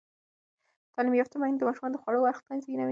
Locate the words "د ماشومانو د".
1.59-2.01